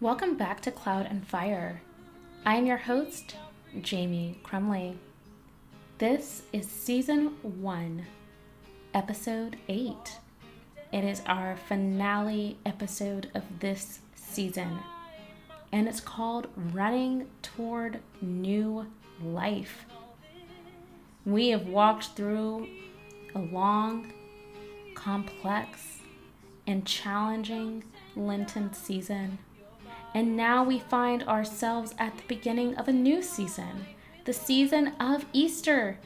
[0.00, 1.82] Welcome back to Cloud and Fire.
[2.46, 3.34] I am your host,
[3.80, 4.96] Jamie Crumley.
[5.98, 8.06] This is season one,
[8.94, 10.20] episode eight.
[10.92, 14.78] It is our finale episode of this season,
[15.72, 18.86] and it's called Running Toward New
[19.20, 19.84] Life.
[21.26, 22.68] We have walked through
[23.34, 24.12] a long,
[24.94, 25.98] complex,
[26.68, 27.82] and challenging
[28.14, 29.38] Lenten season
[30.14, 33.86] and now we find ourselves at the beginning of a new season,
[34.24, 35.98] the season of Easter,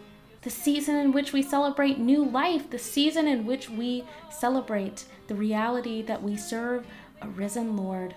[0.42, 5.34] the season in which we celebrate new life, the season in which we celebrate the
[5.34, 6.84] reality that we serve
[7.20, 8.14] a risen Lord.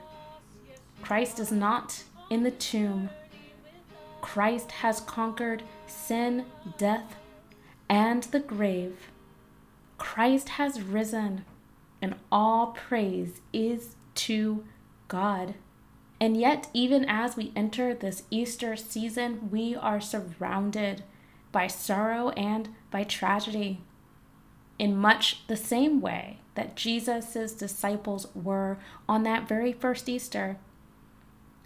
[1.02, 3.10] Christ is not in the tomb.
[4.22, 6.46] Christ has conquered sin,
[6.80, 7.16] death,
[7.88, 9.10] and the grave.
[10.00, 11.46] Christ has risen,
[12.02, 14.66] and all praise is to
[15.08, 15.54] God.
[16.26, 21.04] And yet, even as we enter this Easter season, we are surrounded
[21.52, 23.84] by sorrow and by tragedy
[24.80, 30.58] in much the same way that Jesus' disciples were on that very first Easter.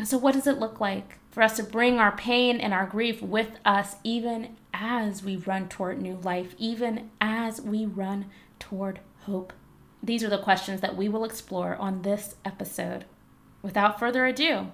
[0.03, 3.21] So, what does it look like for us to bring our pain and our grief
[3.21, 8.25] with us, even as we run toward new life, even as we run
[8.59, 9.53] toward hope?
[10.03, 13.05] These are the questions that we will explore on this episode
[13.61, 14.71] without further ado,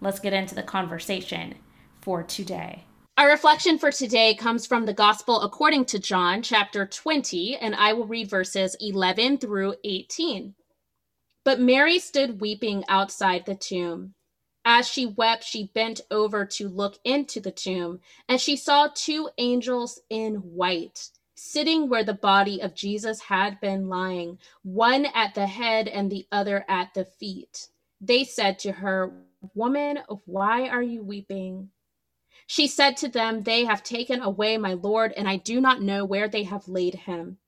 [0.00, 1.54] let's get into the conversation
[2.00, 2.84] for today.
[3.16, 7.92] Our reflection for today comes from the Gospel according to John, chapter 20, and I
[7.92, 10.54] will read verses 11 through 18.
[11.44, 14.14] But Mary stood weeping outside the tomb.
[14.64, 19.30] As she wept, she bent over to look into the tomb, and she saw two
[19.38, 25.46] angels in white sitting where the body of Jesus had been lying, one at the
[25.46, 27.68] head and the other at the feet.
[28.00, 29.12] They said to her,
[29.54, 31.70] Woman, why are you weeping?
[32.46, 36.04] She said to them, They have taken away my Lord, and I do not know
[36.04, 37.38] where they have laid him.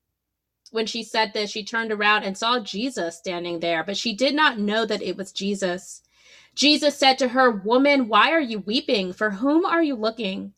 [0.71, 4.35] When she said this, she turned around and saw Jesus standing there, but she did
[4.35, 6.03] not know that it was Jesus.
[6.55, 9.13] Jesus said to her, Woman, why are you weeping?
[9.13, 10.53] For whom are you looking?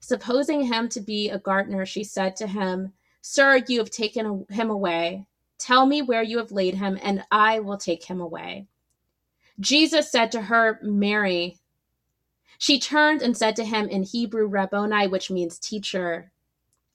[0.00, 4.70] Supposing him to be a gardener, she said to him, Sir, you have taken him
[4.70, 5.26] away.
[5.58, 8.66] Tell me where you have laid him, and I will take him away.
[9.60, 11.58] Jesus said to her, Mary.
[12.58, 16.32] She turned and said to him in Hebrew, Rabboni, which means teacher.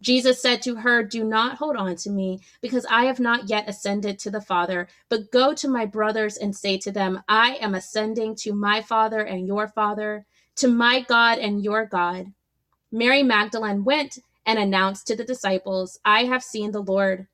[0.01, 3.69] Jesus said to her, Do not hold on to me, because I have not yet
[3.69, 7.75] ascended to the Father, but go to my brothers and say to them, I am
[7.75, 10.25] ascending to my Father and your Father,
[10.57, 12.33] to my God and your God.
[12.91, 17.27] Mary Magdalene went and announced to the disciples, I have seen the Lord.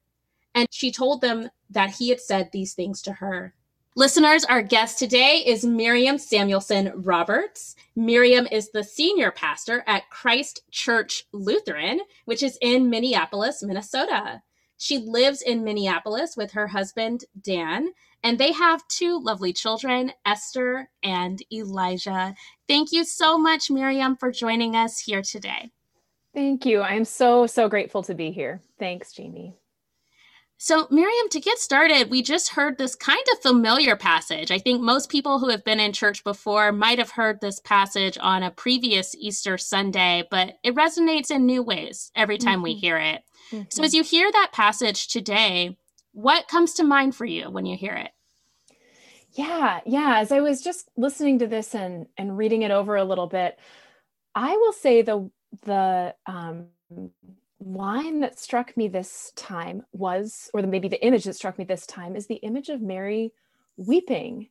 [0.56, 3.54] And she told them that he had said these things to her.
[3.98, 7.76] Listeners, our guest today is Miriam Samuelson Roberts.
[7.94, 14.42] Miriam is the senior pastor at Christ Church Lutheran, which is in Minneapolis, Minnesota.
[14.78, 17.90] She lives in Minneapolis with her husband, Dan,
[18.24, 22.34] and they have two lovely children, Esther and Elijah.
[22.70, 25.70] Thank you so much, Miriam, for joining us here today.
[26.34, 26.82] Thank you.
[26.82, 28.62] I'm so, so grateful to be here.
[28.80, 29.58] Thanks, Jamie.
[30.64, 34.52] So, Miriam, to get started, we just heard this kind of familiar passage.
[34.52, 38.16] I think most people who have been in church before might have heard this passage
[38.22, 42.66] on a previous Easter Sunday, but it resonates in new ways every time mm-hmm.
[42.66, 43.24] we hear it.
[43.52, 43.64] Mm-hmm.
[43.70, 45.80] So, as you hear that passage today,
[46.12, 48.12] what comes to mind for you when you hear it?
[49.32, 50.20] Yeah, yeah.
[50.20, 53.58] As I was just listening to this and and reading it over a little bit,
[54.36, 55.28] I will say the
[55.64, 56.68] the um,
[57.62, 61.66] line that struck me this time was, or the, maybe the image that struck me
[61.66, 63.34] this time, is the image of Mary
[63.78, 64.50] weeping.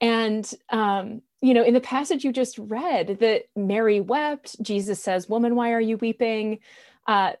[0.00, 4.60] And, um, you know, in the passage you just read, that Mary wept.
[4.62, 6.58] Jesus says, Woman, why are you weeping?
[7.06, 7.32] Uh,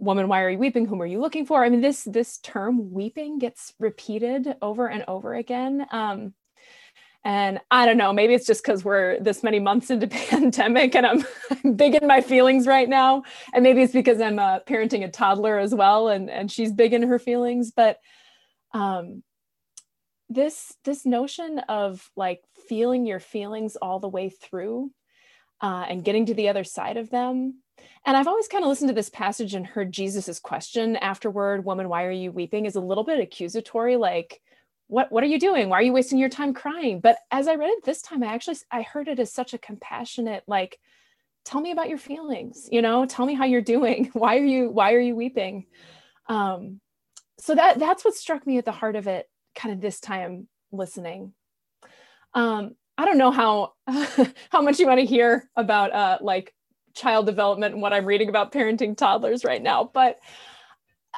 [0.00, 2.90] woman why are you weeping whom are you looking for i mean this this term
[2.90, 6.32] weeping gets repeated over and over again um,
[7.24, 11.06] and I don't know, maybe it's just because we're this many months into pandemic and
[11.06, 11.24] I'm,
[11.76, 13.24] big in my feelings right now.
[13.52, 16.94] And maybe it's because I'm uh, parenting a toddler as well and, and she's big
[16.94, 17.72] in her feelings.
[17.72, 17.98] But
[18.72, 19.22] um,
[20.28, 24.92] this this notion of like feeling your feelings all the way through
[25.60, 27.62] uh, and getting to the other side of them.
[28.06, 31.88] And I've always kind of listened to this passage and heard Jesus's question afterward, woman,
[31.88, 32.64] why are you weeping?
[32.64, 34.40] is a little bit accusatory, like,
[34.90, 35.68] what what are you doing?
[35.68, 37.00] Why are you wasting your time crying?
[37.00, 39.58] But as i read it this time i actually i heard it as such a
[39.58, 40.78] compassionate like
[41.44, 43.06] tell me about your feelings you know?
[43.06, 44.10] Tell me how you're doing.
[44.12, 45.66] Why are you why are you weeping?
[46.28, 46.80] Um
[47.38, 50.48] so that that's what struck me at the heart of it kind of this time
[50.72, 51.32] listening.
[52.34, 53.72] Um, I don't know how
[54.50, 56.54] how much you want to hear about uh, like
[56.94, 60.18] child development and what I'm reading about parenting toddlers right now, but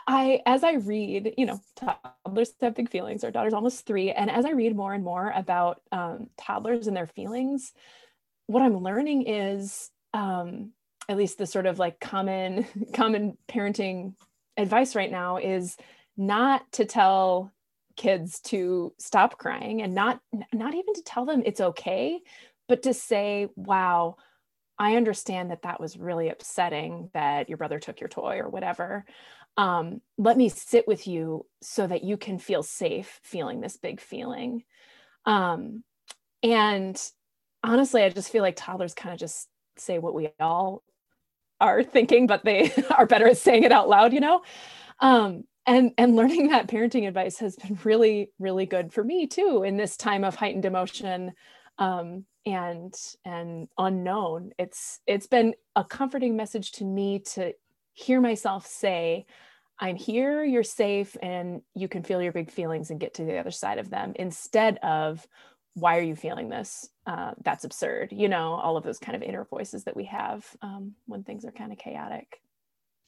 [0.06, 3.24] I, as I read, you know, toddlers have big feelings.
[3.24, 6.96] Our daughter's almost three, and as I read more and more about um, toddlers and
[6.96, 7.72] their feelings,
[8.46, 10.72] what I'm learning is, um,
[11.08, 14.14] at least the sort of like common common parenting
[14.56, 15.76] advice right now is
[16.16, 17.52] not to tell
[17.96, 20.20] kids to stop crying and not
[20.52, 22.20] not even to tell them it's okay,
[22.68, 24.16] but to say, "Wow."
[24.78, 29.04] I understand that that was really upsetting that your brother took your toy or whatever
[29.56, 34.00] um, let me sit with you so that you can feel safe feeling this big
[34.00, 34.64] feeling.
[35.26, 35.84] Um,
[36.42, 37.00] and
[37.62, 40.82] honestly i just feel like toddlers kind of just say what we all
[41.60, 44.42] are thinking but they are better at saying it out loud you know?
[45.00, 49.62] Um, and and learning that parenting advice has been really really good for me too
[49.64, 51.32] in this time of heightened emotion
[51.78, 52.94] um, and
[53.24, 54.50] and unknown.
[54.58, 57.52] It's it's been a comforting message to me to
[57.92, 59.26] hear myself say,
[59.78, 63.38] I'm here, you're safe, and you can feel your big feelings and get to the
[63.38, 65.26] other side of them instead of,
[65.74, 66.88] why are you feeling this?
[67.06, 68.12] Uh, that's absurd.
[68.12, 71.44] You know, all of those kind of inner voices that we have um, when things
[71.44, 72.40] are kind of chaotic.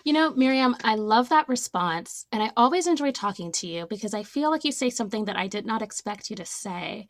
[0.02, 2.26] You know, Miriam, I love that response.
[2.32, 5.36] And I always enjoy talking to you because I feel like you say something that
[5.36, 7.08] I did not expect you to say.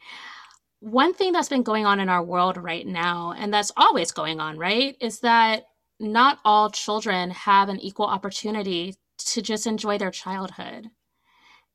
[0.81, 4.41] One thing that's been going on in our world right now, and that's always going
[4.41, 5.65] on, right, is that
[6.01, 10.91] not all children have an equal opportunity to just enjoy their childhood.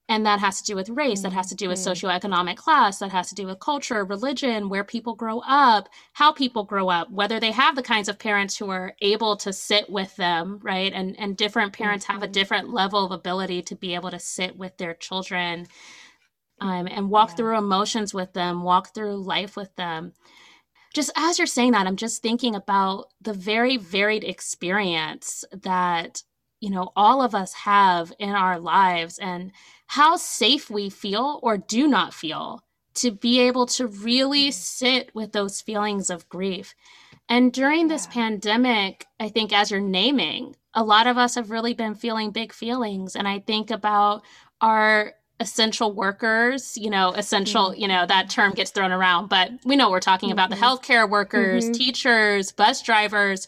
[0.10, 2.08] And that has to do with race, that has to do with mm-hmm.
[2.08, 6.64] socioeconomic class, that has to do with culture, religion, where people grow up, how people
[6.64, 10.16] grow up, whether they have the kinds of parents who are able to sit with
[10.16, 10.92] them, right?
[10.94, 12.32] And and different parents have a mm-hmm.
[12.32, 15.68] different level of ability to be able to sit with their children
[16.60, 17.36] um, and walk yeah.
[17.36, 20.14] through emotions with them, walk through life with them
[20.94, 26.24] just as you're saying that, I'm just thinking about the very varied experience that,
[26.60, 29.52] you know, all of us have in our lives and
[29.88, 32.64] how safe we feel or do not feel
[32.96, 34.52] to be able to really mm-hmm.
[34.52, 36.76] sit with those feelings of grief.
[37.28, 38.14] And during this yeah.
[38.14, 42.52] pandemic, I think as you're naming, a lot of us have really been feeling big
[42.52, 43.16] feelings.
[43.16, 44.24] And I think about
[44.62, 47.82] our essential workers, you know, essential, mm-hmm.
[47.82, 50.34] you know, that term gets thrown around, but we know we're talking mm-hmm.
[50.34, 50.66] about the mm-hmm.
[50.66, 51.74] healthcare workers, mm-hmm.
[51.74, 53.48] teachers, bus drivers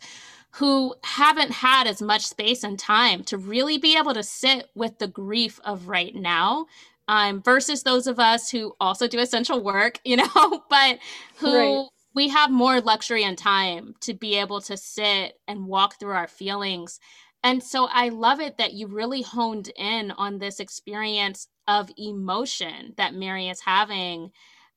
[0.52, 5.00] who haven't had as much space and time to really be able to sit with
[5.00, 6.66] the grief of right now.
[7.08, 11.00] Um, versus those of us who also do essential work, you know, but
[11.38, 11.88] who right.
[12.14, 16.28] we have more luxury and time to be able to sit and walk through our
[16.28, 17.00] feelings.
[17.44, 22.94] And so I love it that you really honed in on this experience of emotion
[22.98, 24.32] that Mary is having.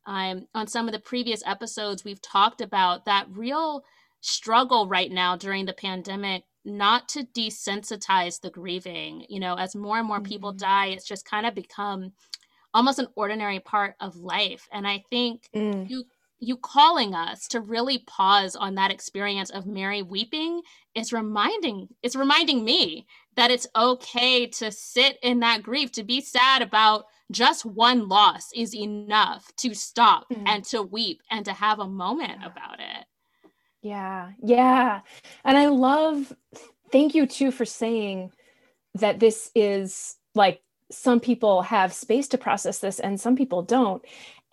[0.06, 3.84] Um, on some of the previous episodes, we've talked about that real
[4.20, 9.26] struggle right now during the pandemic not to desensitize the grieving.
[9.28, 10.26] You know, as more and more mm-hmm.
[10.26, 12.12] people die, it's just kind of become
[12.72, 14.68] almost an ordinary part of life.
[14.72, 15.88] And I think mm.
[15.88, 16.04] you
[16.40, 20.60] you calling us to really pause on that experience of Mary weeping
[20.94, 23.06] is reminding it's reminding me
[23.36, 28.50] that it's okay to sit in that grief to be sad about just one loss
[28.54, 30.46] is enough to stop mm-hmm.
[30.46, 33.06] and to weep and to have a moment about it.
[33.82, 34.30] Yeah.
[34.42, 35.00] Yeah.
[35.44, 36.32] And i love
[36.92, 38.30] thank you too for saying
[38.94, 44.04] that this is like some people have space to process this and some people don't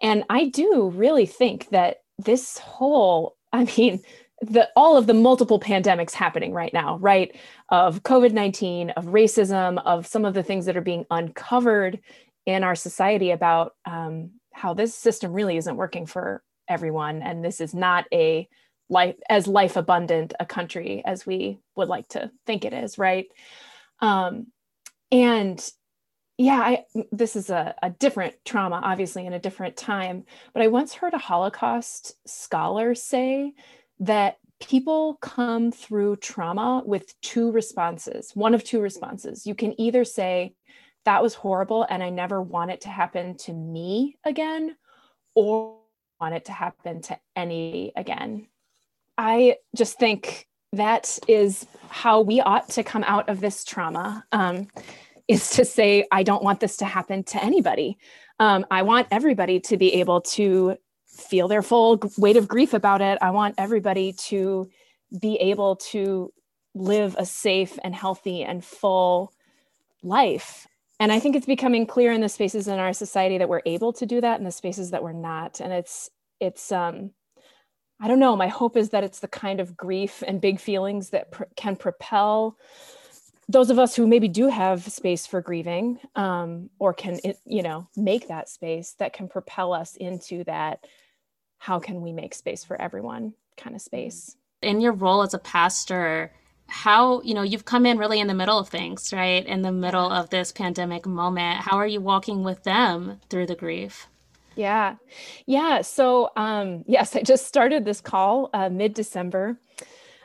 [0.02, 4.02] and I do really think that this whole, I mean,
[4.42, 7.36] the all of the multiple pandemics happening right now, right?
[7.70, 12.00] Of COVID-19, of racism, of some of the things that are being uncovered
[12.48, 17.22] in our society about um, how this system really isn't working for everyone.
[17.22, 18.48] And this is not a
[18.90, 23.28] life as life abundant a country as we would like to think it is, right?
[24.00, 24.48] Um,
[25.12, 25.64] and
[26.42, 30.68] yeah I, this is a, a different trauma obviously in a different time but i
[30.68, 33.54] once heard a holocaust scholar say
[34.00, 39.48] that people come through trauma with two responses one of two responses.
[39.48, 40.54] You can either say
[41.06, 44.76] that was horrible and i never want it to happen to me again
[45.36, 45.82] or
[46.22, 48.48] want it to happen to any again.
[49.18, 54.24] I just think that is how we ought to come out of this trauma.
[54.32, 54.68] Um,
[55.32, 57.98] is to say, I don't want this to happen to anybody.
[58.40, 63.02] Um, I want everybody to be able to feel their full weight of grief about
[63.02, 63.18] it.
[63.22, 64.70] I want everybody to
[65.20, 66.34] be able to
[66.74, 69.34] live a safe and healthy and full
[70.02, 70.68] life.
[71.00, 73.92] And I think it's becoming clear in the spaces in our society that we're able
[73.94, 75.60] to do that and the spaces that we're not.
[75.60, 76.10] And it's
[76.42, 77.12] it's um
[78.02, 81.12] i don't know my hope is that it's the kind of grief and big feelings
[81.12, 82.58] that pr- can propel
[83.52, 87.88] those of us who maybe do have space for grieving um, or can you know
[87.96, 90.86] make that space that can propel us into that
[91.58, 94.36] how can we make space for everyone kind of space.
[94.62, 96.32] In your role as a pastor
[96.68, 99.46] how you know you've come in really in the middle of things right?
[99.46, 101.60] In the middle of this pandemic moment.
[101.62, 104.08] How are you walking with them through the grief?
[104.56, 104.96] Yeah.
[105.46, 105.82] Yeah.
[105.82, 109.58] So um yes i just started this call uh, mid-december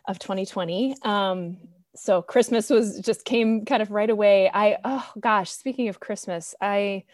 [0.06, 1.56] of 2020 um
[1.97, 4.50] so christmas was just came kind of right away.
[4.53, 7.05] I oh gosh speaking of christmas i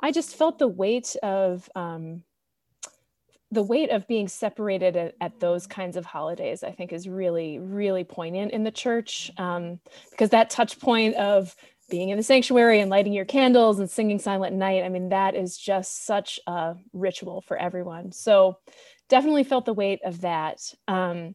[0.00, 2.22] i just felt the weight of um
[3.52, 7.58] the weight of being separated at, at, those kinds of holidays, I think, is really,
[7.58, 11.56] really poignant in the church um, because that touch point of
[11.90, 15.34] being in the sanctuary and lighting your candles and singing Silent Night, I mean, that
[15.34, 18.12] is just such a ritual for everyone.
[18.12, 18.58] So,
[19.08, 20.60] definitely felt the weight of that.
[20.86, 21.34] Um,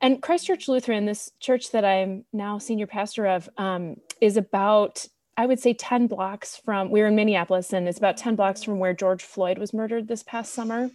[0.00, 5.06] and Christ Church Lutheran, this church that I'm now senior pastor of, um, is about
[5.36, 8.78] I would say 10 blocks from, we're in Minneapolis, and it's about 10 blocks from
[8.78, 10.90] where George Floyd was murdered this past summer.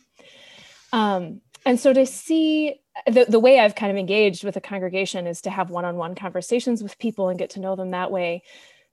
[0.91, 5.27] Um, and so to see the, the way I've kind of engaged with a congregation
[5.27, 8.41] is to have one-on-one conversations with people and get to know them that way.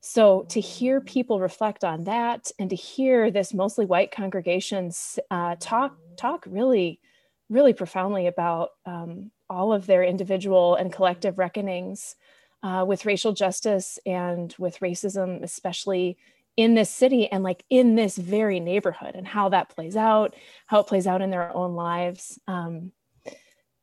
[0.00, 5.56] So to hear people reflect on that and to hear this mostly white congregations uh,
[5.58, 7.00] talk talk really,
[7.48, 12.16] really profoundly about um, all of their individual and collective reckonings
[12.62, 16.16] uh, with racial justice and with racism, especially
[16.56, 20.34] in this city and like in this very neighborhood and how that plays out
[20.66, 22.90] how it plays out in their own lives um,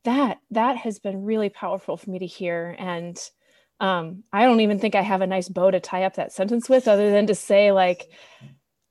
[0.06, 2.76] that that has been really powerful for me to hear.
[2.78, 3.20] And
[3.80, 6.68] um, i don't even think i have a nice bow to tie up that sentence
[6.68, 8.08] with other than to say like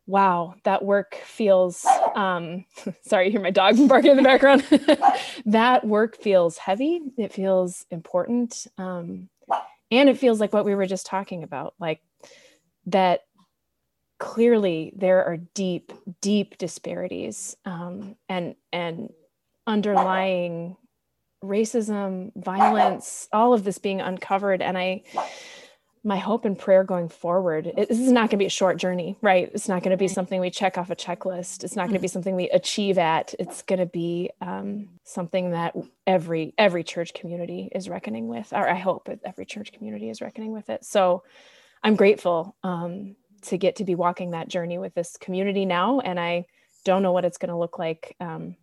[0.08, 2.66] wow that work feels um,
[3.02, 4.66] sorry you hear my dog barking in the background.
[5.46, 7.02] That work feels heavy.
[7.18, 8.66] It feels important.
[8.78, 9.30] Um,
[9.92, 12.02] and it feels like what we were just talking about like
[12.88, 13.22] that
[14.18, 19.14] clearly there are deep, deep disparities um, and and
[19.68, 20.78] underlying
[21.46, 24.62] racism, violence, all of this being uncovered.
[24.62, 25.04] And I,
[26.04, 28.78] my hope and prayer going forward, it, this is not going to be a short
[28.78, 29.50] journey, right?
[29.54, 31.64] It's not going to be something we check off a checklist.
[31.64, 32.14] It's not going to be mm-hmm.
[32.14, 33.34] something we achieve at.
[33.40, 35.76] It's going to be um, something that
[36.06, 40.52] every every church community is reckoning with, or I hope every church community is reckoning
[40.52, 40.86] with it.
[40.86, 41.24] So,
[41.84, 46.20] I'm grateful um, to get to be walking that journey with this community now and
[46.20, 46.46] i
[46.84, 48.56] don't know what it's going to look like um,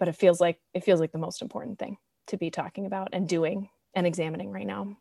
[0.00, 3.10] but it feels like it feels like the most important thing to be talking about
[3.12, 4.96] and doing and examining right now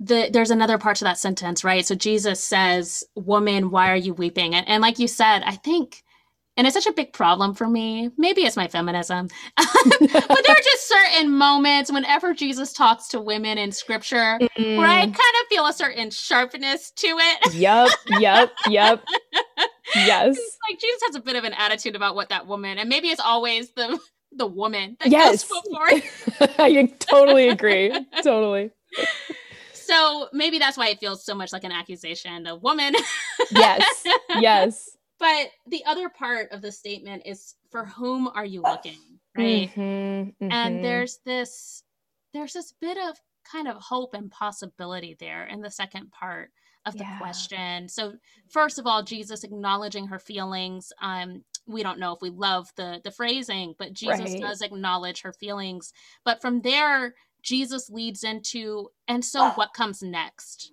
[0.00, 4.14] the, there's another part to that sentence right so jesus says woman why are you
[4.14, 6.04] weeping and, and like you said i think
[6.56, 8.10] and it's such a big problem for me.
[8.16, 13.58] Maybe it's my feminism, but there are just certain moments whenever Jesus talks to women
[13.58, 14.76] in scripture mm.
[14.76, 17.54] where I kind of feel a certain sharpness to it.
[17.54, 19.04] Yep, yep, yep.
[19.96, 20.36] yes.
[20.38, 23.08] It's like Jesus has a bit of an attitude about what that woman, and maybe
[23.08, 23.98] it's always the
[24.36, 25.44] the woman that yes.
[25.44, 26.48] goes before.
[26.58, 27.92] I totally agree.
[28.22, 28.70] totally.
[29.72, 32.44] So maybe that's why it feels so much like an accusation.
[32.44, 32.94] The woman.
[33.50, 34.06] yes.
[34.40, 38.98] Yes but the other part of the statement is for whom are you looking
[39.36, 40.52] right mm-hmm, mm-hmm.
[40.52, 41.82] and there's this
[42.32, 43.16] there's this bit of
[43.50, 46.50] kind of hope and possibility there in the second part
[46.86, 47.18] of the yeah.
[47.18, 48.12] question so
[48.48, 53.00] first of all jesus acknowledging her feelings um we don't know if we love the
[53.04, 54.40] the phrasing but jesus right.
[54.40, 55.92] does acknowledge her feelings
[56.24, 59.52] but from there jesus leads into and so ah.
[59.54, 60.72] what comes next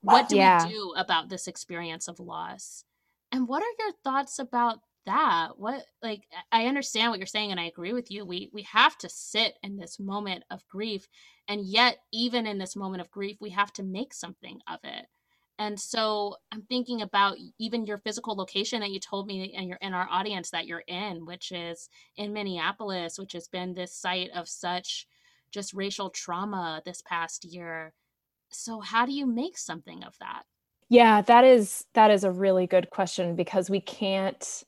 [0.00, 0.64] what do yeah.
[0.64, 2.84] we do about this experience of loss
[3.32, 5.52] and what are your thoughts about that?
[5.56, 8.24] What like I understand what you're saying and I agree with you.
[8.24, 11.08] We we have to sit in this moment of grief
[11.48, 15.06] and yet even in this moment of grief we have to make something of it.
[15.58, 19.78] And so I'm thinking about even your physical location that you told me and you're
[19.82, 24.30] in our audience that you're in, which is in Minneapolis, which has been this site
[24.34, 25.08] of such
[25.50, 27.92] just racial trauma this past year.
[28.50, 30.44] So how do you make something of that?
[30.88, 34.64] Yeah, that is that is a really good question because we can't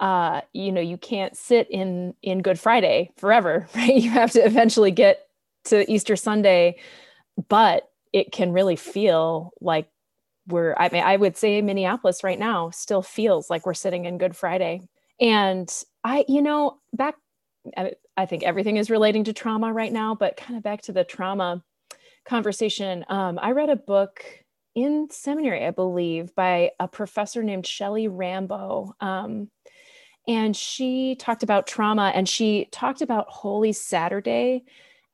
[0.00, 3.94] uh you know, you can't sit in in Good Friday forever, right?
[3.94, 5.28] You have to eventually get
[5.64, 6.78] to Easter Sunday,
[7.48, 9.88] but it can really feel like
[10.48, 14.18] we're I mean I would say Minneapolis right now still feels like we're sitting in
[14.18, 14.82] Good Friday.
[15.20, 15.72] And
[16.04, 17.16] I you know, back
[18.16, 21.04] I, think everything is relating to trauma right now, but kind of back to the
[21.04, 21.62] trauma
[22.24, 23.04] conversation.
[23.08, 24.24] Um, I read a book
[24.74, 28.94] in seminary, I believe, by a professor named Shelley Rambo.
[29.00, 29.50] Um,
[30.26, 34.64] and she talked about trauma and she talked about Holy Saturday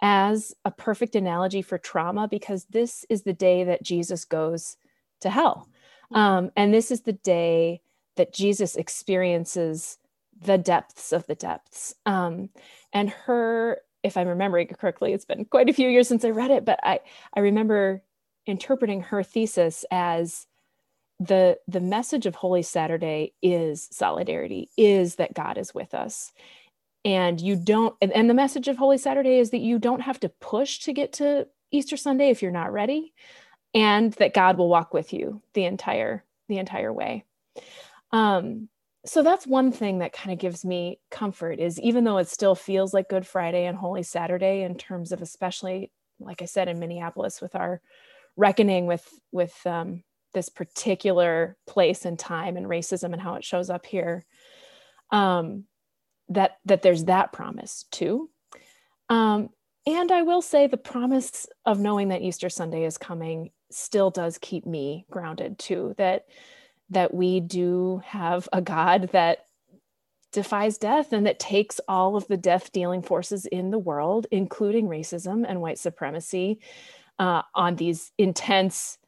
[0.03, 4.77] as a perfect analogy for trauma because this is the day that Jesus goes
[5.21, 5.69] to hell.
[6.13, 6.17] Mm-hmm.
[6.17, 7.81] Um, and this is the day
[8.17, 9.99] that Jesus experiences
[10.41, 11.95] the depths of the depths.
[12.07, 12.51] Um,
[12.93, 16.51] and her, if I'm remembering correctly, it's been quite a few years since I read
[16.51, 17.01] it, but I,
[17.35, 18.03] I remember
[18.47, 20.47] interpreting her thesis as
[21.21, 26.33] the the message of holy saturday is solidarity is that god is with us
[27.05, 30.19] and you don't and, and the message of holy saturday is that you don't have
[30.19, 33.15] to push to get to easter sunday if you're not ready
[33.75, 37.25] and that god will walk with you the entire the entire way.
[38.13, 38.69] Um
[39.07, 42.55] so that's one thing that kind of gives me comfort is even though it still
[42.55, 46.79] feels like good friday and holy saturday in terms of especially like i said in
[46.79, 47.83] minneapolis with our
[48.37, 50.03] reckoning with with um,
[50.33, 54.25] this particular place and time and racism and how it shows up here
[55.11, 55.65] um,
[56.29, 58.31] that that there's that promise too.
[59.09, 59.51] Um,
[59.87, 64.39] and i will say the promise of knowing that easter sunday is coming still does
[64.39, 66.27] keep me grounded too that
[66.91, 69.47] that we do have a god that
[70.33, 74.89] defies death and that takes all of the death dealing forces in the world including
[74.89, 76.59] racism and white supremacy
[77.19, 78.99] uh, on these intense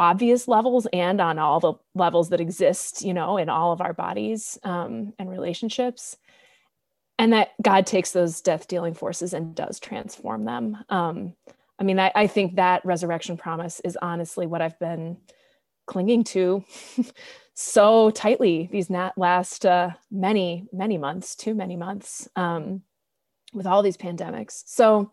[0.00, 3.92] obvious levels and on all the levels that exist you know in all of our
[3.92, 6.16] bodies um, and relationships.
[7.18, 10.78] And that god takes those death dealing forces and does transform them.
[10.88, 11.34] Um,
[11.80, 15.16] i mean I, I think that resurrection promise is honestly what i've been
[15.86, 16.64] clinging to
[17.54, 22.82] so tightly these last uh, many many months too many months um,
[23.52, 24.62] with all these pandemics.
[24.66, 25.10] So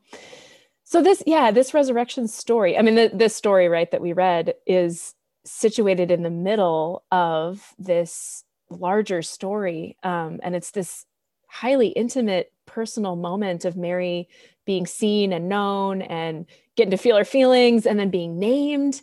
[0.83, 4.53] so this yeah this resurrection story i mean the, this story right that we read
[4.65, 11.05] is situated in the middle of this larger story um, and it's this
[11.47, 14.27] highly intimate personal moment of mary
[14.65, 19.01] being seen and known and getting to feel her feelings and then being named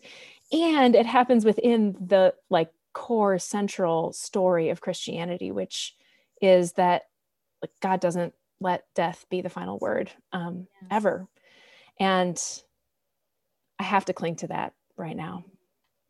[0.53, 5.95] and it happens within the like core central story of christianity which
[6.41, 7.03] is that
[7.63, 10.97] like god doesn't let death be the final word um, yeah.
[10.97, 11.29] ever
[11.99, 12.41] and
[13.79, 15.45] I have to cling to that right now.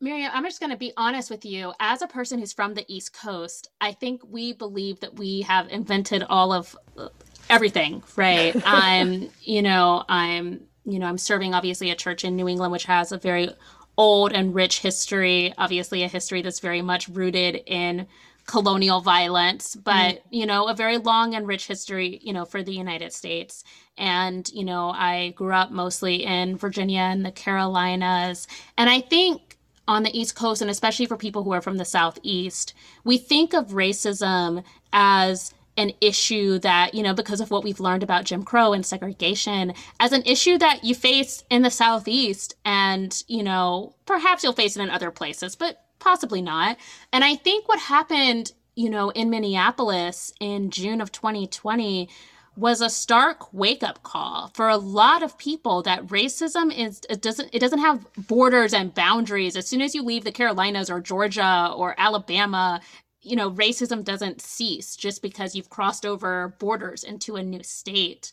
[0.01, 1.73] Miriam, I'm just going to be honest with you.
[1.81, 5.69] As a person who's from the East Coast, I think we believe that we have
[5.69, 7.09] invented all of uh,
[7.49, 8.55] everything, right?
[8.67, 12.85] I'm, you know, I'm, you know, I'm serving obviously a church in New England, which
[12.85, 13.51] has a very
[13.97, 18.07] old and rich history, obviously a history that's very much rooted in
[18.47, 20.21] colonial violence, but, mm.
[20.31, 23.65] you know, a very long and rich history, you know, for the United States.
[23.97, 28.47] And, you know, I grew up mostly in Virginia and the Carolinas.
[28.77, 29.41] And I think
[29.87, 33.53] on the East Coast, and especially for people who are from the Southeast, we think
[33.53, 38.45] of racism as an issue that, you know, because of what we've learned about Jim
[38.45, 42.55] Crow and segregation, as an issue that you face in the Southeast.
[42.65, 46.77] And, you know, perhaps you'll face it in other places, but possibly not.
[47.13, 52.09] And I think what happened, you know, in Minneapolis in June of 2020
[52.57, 57.21] was a stark wake up call for a lot of people that racism is it
[57.21, 59.57] doesn't it doesn't have borders and boundaries.
[59.57, 62.81] As soon as you leave the Carolinas or Georgia or Alabama
[63.23, 68.33] you know racism doesn't cease just because you've crossed over borders into a new state.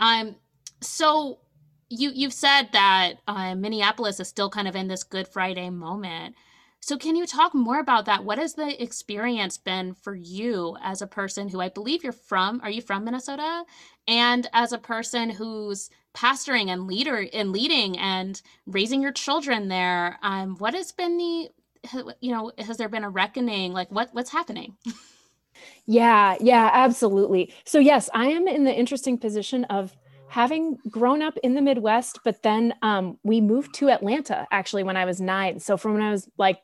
[0.00, 0.36] Um
[0.80, 1.38] so
[1.90, 6.34] you you've said that uh, Minneapolis is still kind of in this Good Friday moment
[6.82, 8.24] so, can you talk more about that?
[8.24, 12.60] What has the experience been for you as a person who I believe you're from?
[12.62, 13.64] Are you from Minnesota?
[14.08, 20.18] And as a person who's pastoring and leader and leading and raising your children there,
[20.22, 21.50] um, what has been the,
[22.20, 23.72] you know, has there been a reckoning?
[23.74, 24.76] Like, what what's happening?
[25.86, 27.52] Yeah, yeah, absolutely.
[27.64, 29.96] So, yes, I am in the interesting position of
[30.30, 34.96] having grown up in the Midwest, but then um, we moved to Atlanta actually when
[34.96, 35.58] I was nine.
[35.58, 36.58] So from when I was like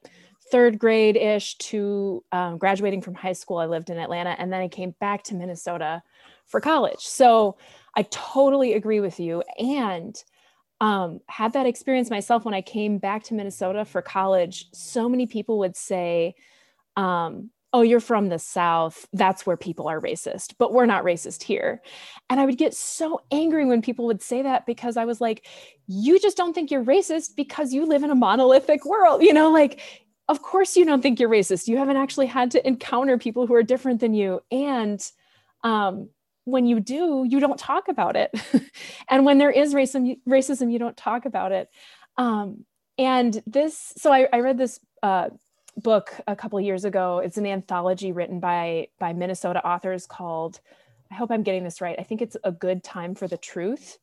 [0.52, 4.60] third grade ish to um, graduating from high school, I lived in Atlanta, and then
[4.60, 6.02] I came back to Minnesota
[6.46, 7.00] for college.
[7.00, 7.56] So
[7.96, 10.14] I totally agree with you, and
[10.80, 14.66] um, had that experience myself when I came back to Minnesota for college.
[14.72, 16.36] So many people would say,
[16.96, 19.06] um, oh, you're from the South.
[19.12, 21.82] That's where people are racist, but we're not racist here.
[22.30, 25.46] And I would get so angry when people would say that because I was like,
[25.86, 29.22] you just don't think you're racist because you live in a monolithic world.
[29.22, 29.80] You know, like,
[30.28, 31.68] of course you don't think you're racist.
[31.68, 34.40] You haven't actually had to encounter people who are different than you.
[34.50, 35.00] And
[35.62, 36.08] um,
[36.44, 38.30] when you do, you don't talk about it.
[39.08, 41.68] and when there is racism, racism, you don't talk about it.
[42.16, 42.64] Um,
[42.98, 45.28] and this, so I, I read this uh,
[45.76, 47.18] book a couple years ago.
[47.18, 50.60] It's an anthology written by by Minnesota authors called
[51.10, 51.96] I hope I'm getting this right.
[51.98, 53.98] I think it's a good time for the truth.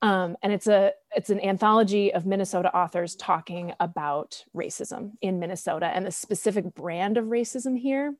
[0.00, 5.86] Um, and it's a it's an anthology of Minnesota authors talking about racism in Minnesota
[5.86, 8.14] and the specific brand of racism here.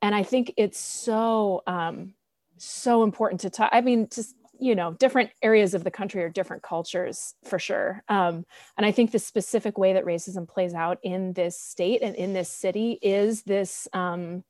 [0.00, 2.14] And I think it's so um,
[2.56, 3.70] so important to talk.
[3.72, 8.02] I mean, just you know different areas of the country or different cultures for sure.
[8.08, 8.44] Um,
[8.76, 12.32] and i think the specific way that racism plays out in this state and in
[12.32, 14.44] this city is this um,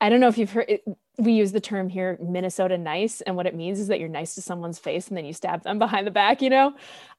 [0.00, 0.82] i don't know if you've heard it,
[1.18, 4.34] we use the term here minnesota nice and what it means is that you're nice
[4.34, 6.74] to someone's face and then you stab them behind the back you know?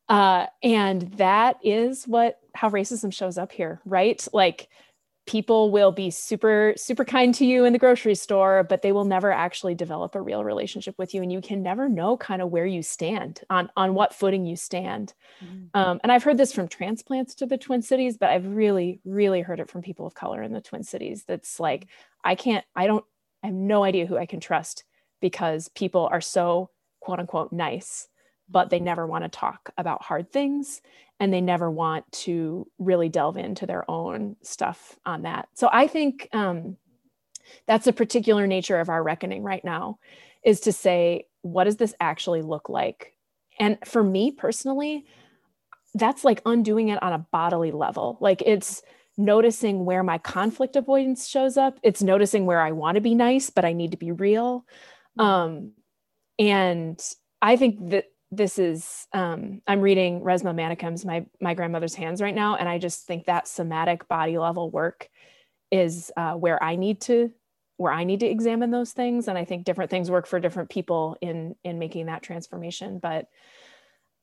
[0.10, 4.28] Uh, and that is what how racism shows up here right?
[4.34, 4.68] Like
[5.26, 9.06] people will be super super kind to you in the grocery store but they will
[9.06, 12.50] never actually develop a real relationship with you and you can never know kind of
[12.50, 15.66] where you stand on on what footing you stand mm-hmm.
[15.74, 19.42] um, and i've heard this from transplants to the twin cities but i've really really
[19.42, 21.88] heard it from people of color in the twin cities that's like
[22.24, 23.06] i can't i don't
[23.44, 24.84] i have no idea who i can trust
[25.22, 28.08] because people are so quote unquote nice
[28.54, 30.82] but they never want to talk about hard things
[31.20, 35.50] and they never want to really delve into their own stuff on that.
[35.56, 36.78] So I think um,
[37.68, 39.98] that's a particular nature of our reckoning right now
[40.44, 43.16] is to say, what does this actually look like?
[43.60, 45.06] And for me personally,
[45.96, 48.18] that's like undoing it on a bodily level.
[48.22, 48.84] Like it's
[49.18, 51.80] noticing where my conflict avoidance shows up.
[51.84, 54.66] It's noticing where I want to be nice, but I need to be real.
[55.18, 55.74] Um,
[56.40, 57.00] and
[57.42, 58.06] I think that
[58.38, 62.78] this is um, i'm reading resmaa menakem's my my grandmother's hands right now and i
[62.78, 65.10] just think that somatic body level work
[65.72, 67.32] is uh, where i need to
[67.78, 70.70] where i need to examine those things and i think different things work for different
[70.70, 73.00] people in in making that transformation.
[73.00, 73.28] But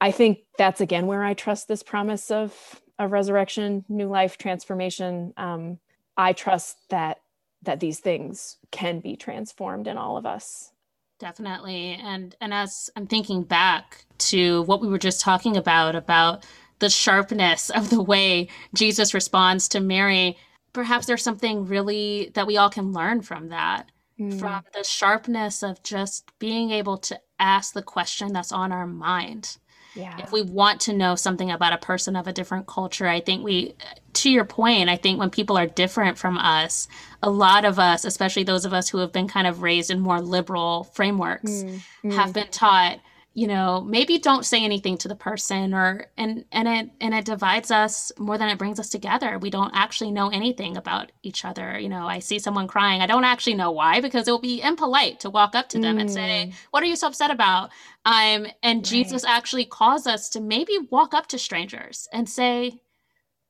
[0.01, 5.33] i think that's again where i trust this promise of of resurrection new life transformation.
[5.37, 5.79] Um,
[6.16, 7.18] i trust that
[7.62, 10.73] that these things can be transformed in all of us
[11.20, 12.00] Definitely.
[12.02, 16.44] And and as I'm thinking back to what we were just talking about about
[16.78, 20.38] the sharpness of the way Jesus responds to Mary,
[20.72, 23.92] perhaps there's something really that we all can learn from that.
[24.18, 24.40] Mm.
[24.40, 29.59] From the sharpness of just being able to ask the question that's on our mind.
[29.94, 30.18] Yeah.
[30.18, 33.44] If we want to know something about a person of a different culture, I think
[33.44, 33.74] we,
[34.14, 36.88] to your point, I think when people are different from us,
[37.22, 40.00] a lot of us, especially those of us who have been kind of raised in
[40.00, 42.12] more liberal frameworks, mm, mm.
[42.12, 43.00] have been taught
[43.33, 47.25] you know maybe don't say anything to the person or and and it and it
[47.25, 51.45] divides us more than it brings us together we don't actually know anything about each
[51.45, 54.40] other you know i see someone crying i don't actually know why because it will
[54.40, 56.01] be impolite to walk up to them mm.
[56.01, 56.55] and say mm.
[56.71, 57.71] what are you so upset about
[58.05, 58.85] um and right.
[58.85, 62.81] jesus actually calls us to maybe walk up to strangers and say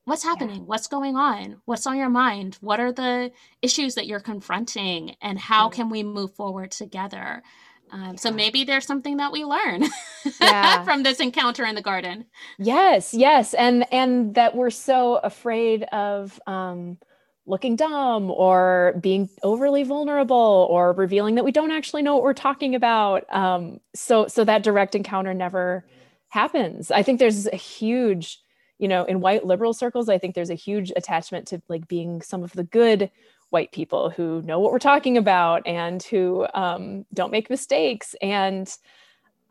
[0.04, 0.66] what's happening yeah.
[0.66, 3.30] what's going on what's on your mind what are the
[3.62, 5.72] issues that you're confronting and how mm.
[5.72, 7.42] can we move forward together
[7.92, 8.14] um, yeah.
[8.16, 9.84] so maybe there's something that we learn
[10.40, 10.84] yeah.
[10.84, 12.24] from this encounter in the garden
[12.58, 16.98] yes yes and and that we're so afraid of um,
[17.46, 22.32] looking dumb or being overly vulnerable or revealing that we don't actually know what we're
[22.32, 25.84] talking about um, so so that direct encounter never
[26.28, 28.40] happens i think there's a huge
[28.78, 32.22] you know in white liberal circles i think there's a huge attachment to like being
[32.22, 33.10] some of the good
[33.50, 38.14] white people who know what we're talking about and who um, don't make mistakes.
[38.22, 38.72] And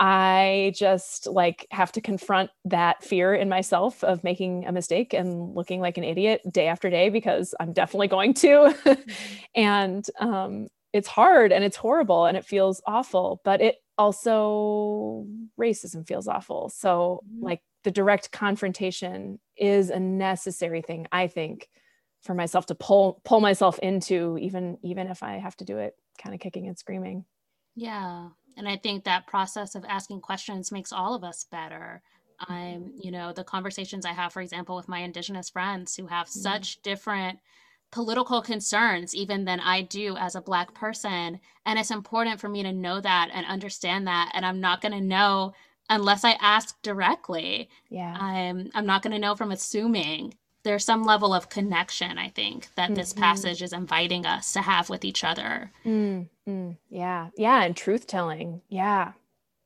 [0.02, 5.54] i just like have to confront that fear in myself of making a mistake and
[5.54, 8.74] looking like an idiot day after day because i'm definitely going to.
[9.56, 15.28] And um, it's hard and it's horrible and it feels awful but it also
[15.60, 16.70] racism feels awful.
[16.70, 17.44] So mm-hmm.
[17.44, 21.70] like the direct confrontation is a necessary thing i think
[22.24, 25.96] for myself to pull pull myself into even even if i have to do it
[26.22, 27.26] kind of kicking and screaming
[27.76, 32.02] yeah and i think that process of asking questions makes all of us better
[32.48, 36.28] i'm you know the conversations i have for example with my indigenous friends who have
[36.28, 36.40] mm-hmm.
[36.40, 37.40] such different
[37.92, 42.62] political concerns even than i do as a black person and it's important for me
[42.62, 45.54] to know that and understand that and i'm not going to know
[45.90, 47.70] unless I ask directly.
[47.90, 48.16] Yeah.
[48.18, 50.36] I'm I'm not going to know from assuming.
[50.64, 52.96] There's some level of connection, I think, that mm-hmm.
[52.96, 55.72] this passage is inviting us to have with each other.
[55.86, 56.72] Mm-hmm.
[56.90, 57.30] Yeah.
[57.38, 57.64] Yeah.
[57.64, 58.62] And truth telling.
[58.70, 59.14] Yeah,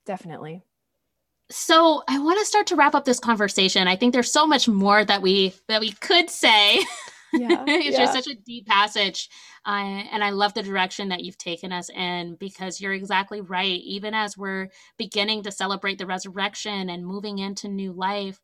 [0.06, 0.62] definitely.
[1.49, 3.88] So I want to start to wrap up this conversation.
[3.88, 6.79] I think there's so much more that we that we could say.
[7.34, 8.06] Yeah, it's yeah.
[8.06, 9.29] just such a deep passage.
[9.65, 13.82] Uh, and I love the direction that you've taken us in because you're exactly right.
[13.82, 18.41] Even as we're beginning to celebrate the resurrection and moving into new life,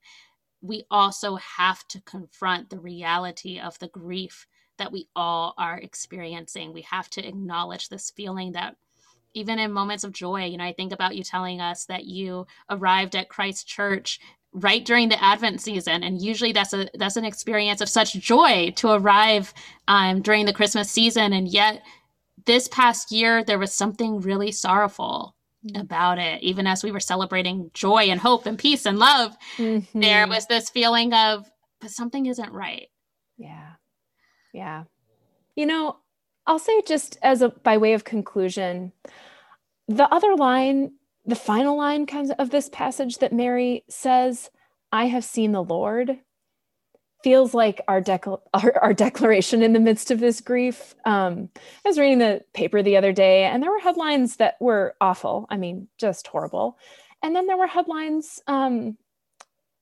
[0.61, 6.73] we also have to confront the reality of the grief that we all are experiencing.
[6.73, 8.75] We have to acknowledge this feeling that
[9.33, 12.47] even in moments of joy, you know, I think about you telling us that you
[12.69, 14.19] arrived at Christ Church
[14.51, 18.73] right during the Advent season, and usually that's a that's an experience of such joy
[18.77, 19.53] to arrive
[19.87, 21.83] um, during the Christmas season, and yet
[22.45, 25.81] this past year there was something really sorrowful mm-hmm.
[25.81, 26.41] about it.
[26.43, 29.99] Even as we were celebrating joy and hope and peace and love, mm-hmm.
[29.99, 31.49] there was this feeling of
[31.81, 32.87] but something isn't right.
[33.37, 33.73] Yeah,
[34.53, 34.83] yeah.
[35.55, 35.97] You know,
[36.45, 38.91] I'll say just as a by way of conclusion,
[39.87, 40.91] the other line,
[41.25, 44.49] the final line kind of this passage that Mary says,
[44.91, 46.17] I have seen the Lord,
[47.23, 50.95] feels like our, dec- our, our, declaration in the midst of this grief.
[51.05, 54.95] Um, I was reading the paper the other day, and there were headlines that were
[55.01, 55.45] awful.
[55.49, 56.77] I mean, just horrible.
[57.21, 58.97] And then there were headlines um,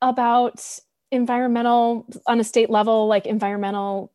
[0.01, 0.65] about
[1.11, 4.11] environmental, on a state level, like environmental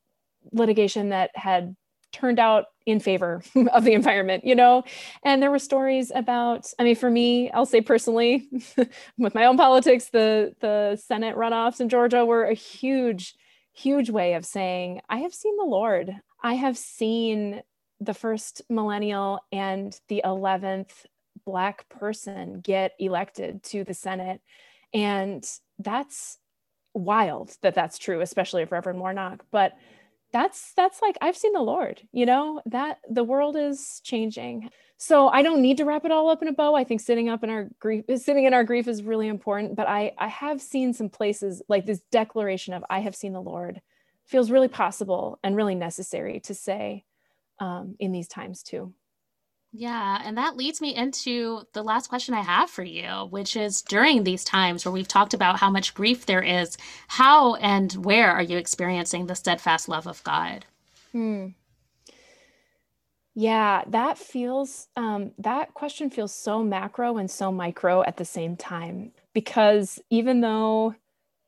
[0.52, 1.76] litigation that had
[2.12, 4.84] turned out in favor of the environment, you know?
[5.24, 8.48] And there were stories about, I mean, for me, I'll say personally,
[9.18, 13.34] with my own politics, the the Senate runoffs in Georgia were a huge,
[13.72, 16.14] huge way of saying, I have seen the Lord.
[16.42, 17.62] I have seen
[18.00, 20.90] the first millennial and the 11th
[21.44, 24.40] black person get elected to the Senate.
[24.92, 25.44] And
[25.78, 26.38] that's
[26.94, 29.44] wild that that's true, especially of Reverend Warnock.
[29.50, 29.72] But
[30.32, 34.70] that's that's like i've seen the lord you know that the world is changing.
[34.96, 36.74] So i don't need to wrap it all up in a bow.
[36.74, 39.88] I think sitting up in our grief sitting in our grief is really important but
[39.88, 43.80] i i have seen some places like this declaration of i have seen the lord
[44.24, 47.04] feels really possible and really necessary to say
[47.58, 48.94] um, in these times too
[49.74, 53.80] yeah, and that leads me into the last question I have for you, which is
[53.80, 56.76] during these times where we've talked about how much grief there is,
[57.08, 60.66] how and where are you experiencing the steadfast love of God?
[61.12, 61.48] Hmm.
[63.34, 68.56] Yeah, that feels, um, that question feels so macro and so micro at the same
[68.56, 69.12] time.
[69.32, 70.94] Because even though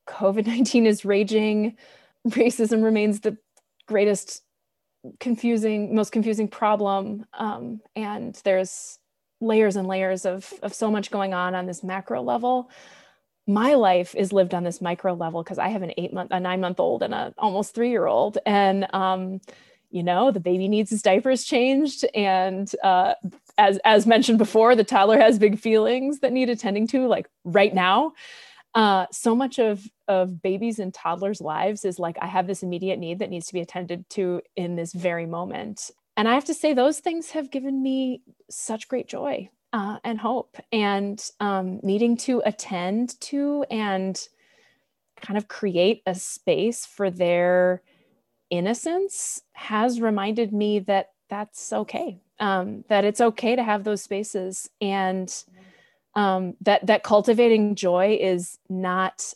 [0.08, 1.76] COVID 19 is raging,
[2.28, 3.36] racism remains the
[3.86, 4.43] greatest
[5.20, 7.26] confusing, most confusing problem.
[7.34, 8.98] Um, and there's
[9.40, 12.70] layers and layers of, of so much going on on this macro level.
[13.46, 16.40] My life is lived on this micro level because I have an eight month, a
[16.40, 19.40] nine month old, and a almost three year old, and um,
[19.90, 23.12] you know the baby needs his diapers changed, and uh,
[23.58, 27.74] as as mentioned before, the toddler has big feelings that need attending to, like right
[27.74, 28.14] now
[28.74, 32.98] uh, so much of of babies and toddlers lives is like i have this immediate
[32.98, 35.90] need that needs to be attended to in this very moment.
[36.16, 40.18] And i have to say those things have given me such great joy uh, and
[40.18, 44.20] hope and um, needing to attend to and
[45.20, 47.82] kind of create a space for their
[48.50, 54.68] innocence has reminded me that that's okay um, that it's okay to have those spaces.
[54.80, 55.32] And
[56.16, 59.34] um, that that cultivating joy is not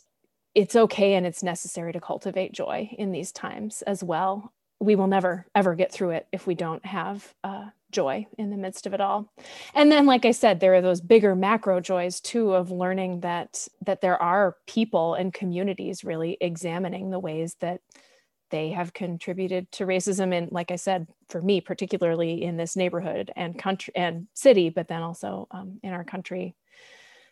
[0.55, 4.51] it's okay and it's necessary to cultivate joy in these times as well.
[4.79, 8.57] We will never ever get through it if we don't have uh, joy in the
[8.57, 9.31] midst of it all.
[9.73, 13.67] And then like i said there are those bigger macro joys too of learning that
[13.85, 17.81] that there are people and communities really examining the ways that
[18.51, 23.31] they have contributed to racism and like i said for me particularly in this neighborhood
[23.35, 26.55] and country and city but then also um, in our country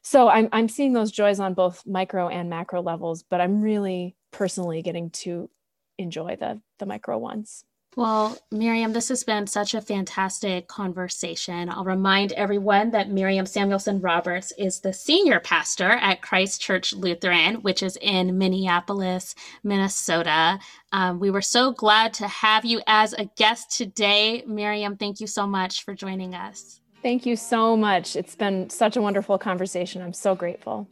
[0.07, 4.15] so I'm, I'm seeing those joys on both micro and macro levels but i'm really
[4.31, 5.49] personally getting to
[5.97, 7.65] enjoy the the micro ones
[7.97, 11.67] well, Miriam, this has been such a fantastic conversation.
[11.67, 17.55] I'll remind everyone that Miriam Samuelson Roberts is the senior pastor at Christ Church Lutheran,
[17.63, 20.59] which is in Minneapolis, Minnesota.
[20.91, 24.43] Um, we were so glad to have you as a guest today.
[24.45, 26.79] Miriam, thank you so much for joining us.
[27.07, 28.17] Thank you so much.
[28.17, 30.01] It's been such a wonderful conversation.
[30.01, 30.89] I'm so grateful.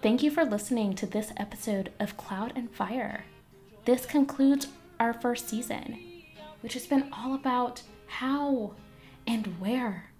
[0.00, 3.24] Thank you for listening to this episode of Cloud and Fire.
[3.86, 4.68] This concludes
[5.00, 5.98] our first season,
[6.60, 8.74] which has been all about how
[9.26, 10.12] and where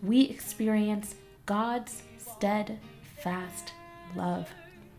[0.00, 3.72] we experience God's steadfast
[4.14, 4.48] love.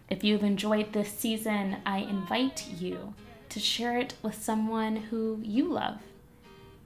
[0.10, 3.14] If you've enjoyed this season, I invite you
[3.48, 6.02] to share it with someone who you love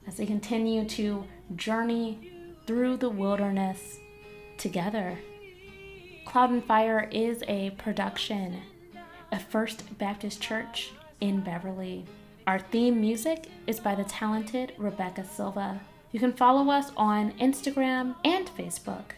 [0.08, 1.24] as they continue to
[1.56, 2.32] journey
[2.66, 4.00] through the wilderness
[4.58, 5.18] together.
[6.26, 8.62] Cloud and Fire is a production
[9.32, 12.06] of First Baptist Church in Beverly.
[12.48, 15.80] Our theme music is by the talented Rebecca Silva.
[16.12, 19.12] You can follow us on Instagram and Facebook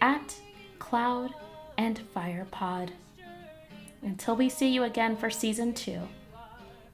[0.00, 0.36] at
[0.78, 1.32] Cloud
[1.78, 2.92] and Fire Pod.
[4.02, 6.00] Until we see you again for season two,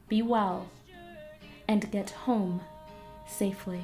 [0.09, 0.69] be well
[1.69, 2.61] and get home
[3.33, 3.83] safely.